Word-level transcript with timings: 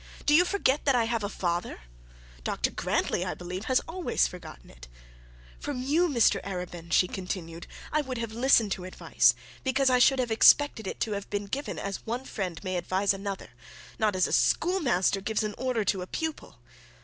Do 0.25 0.33
you 0.33 0.45
forget 0.45 0.85
that 0.85 0.95
I 0.95 1.03
have 1.03 1.23
a 1.23 1.29
father? 1.29 1.81
Dr 2.43 2.71
Grantly, 2.71 3.23
I 3.23 3.35
believe, 3.35 3.67
always 3.87 4.21
has 4.21 4.27
forgotten 4.27 4.71
it.' 4.71 4.87
'From 5.59 5.79
you, 5.83 6.07
Mr 6.09 6.41
Arabin,' 6.43 6.91
she 6.91 7.07
continued, 7.07 7.67
'I 7.91 8.01
would 8.01 8.17
have 8.17 8.31
listened 8.31 8.71
to 8.71 8.85
advice 8.85 9.35
because 9.63 9.91
I 9.91 9.99
should 9.99 10.17
have 10.17 10.31
expected 10.31 10.87
it 10.87 10.99
to 11.01 11.11
have 11.11 11.29
been 11.29 11.45
given 11.45 11.77
as 11.77 11.97
one 12.03 12.25
friend 12.25 12.59
may 12.63 12.77
advise 12.77 13.13
another; 13.13 13.49
not 13.99 14.15
as 14.15 14.25
a 14.25 14.33
schoolmaster 14.33 15.21
gives 15.21 15.43
an 15.43 15.53
order 15.59 15.85
to 15.85 16.01
a 16.01 16.07
pupil. 16.07 16.57